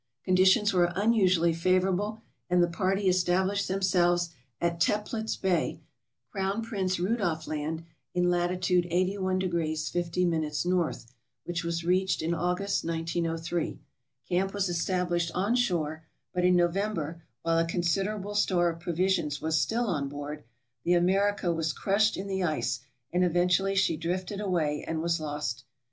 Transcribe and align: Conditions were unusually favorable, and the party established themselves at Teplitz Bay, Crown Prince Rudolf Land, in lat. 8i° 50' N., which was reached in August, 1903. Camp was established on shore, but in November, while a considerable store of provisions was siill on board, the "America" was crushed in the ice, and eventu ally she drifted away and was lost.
Conditions 0.23 0.73
were 0.73 0.91
unusually 0.95 1.53
favorable, 1.53 2.23
and 2.49 2.63
the 2.63 2.67
party 2.67 3.07
established 3.07 3.67
themselves 3.67 4.31
at 4.59 4.79
Teplitz 4.79 5.35
Bay, 5.39 5.79
Crown 6.31 6.63
Prince 6.63 6.99
Rudolf 6.99 7.45
Land, 7.45 7.85
in 8.15 8.27
lat. 8.27 8.49
8i° 8.49 9.91
50' 9.91 10.33
N., 10.33 10.91
which 11.43 11.63
was 11.63 11.83
reached 11.83 12.23
in 12.23 12.33
August, 12.33 12.83
1903. 12.83 13.79
Camp 14.27 14.55
was 14.55 14.69
established 14.69 15.29
on 15.35 15.55
shore, 15.55 16.03
but 16.33 16.43
in 16.43 16.55
November, 16.55 17.21
while 17.43 17.59
a 17.59 17.67
considerable 17.67 18.33
store 18.33 18.69
of 18.69 18.79
provisions 18.79 19.39
was 19.39 19.63
siill 19.63 19.85
on 19.85 20.09
board, 20.09 20.43
the 20.83 20.93
"America" 20.95 21.53
was 21.53 21.73
crushed 21.73 22.17
in 22.17 22.25
the 22.25 22.41
ice, 22.43 22.79
and 23.13 23.23
eventu 23.23 23.59
ally 23.59 23.75
she 23.75 23.97
drifted 23.97 24.41
away 24.41 24.83
and 24.87 24.99
was 24.99 25.19
lost. 25.19 25.63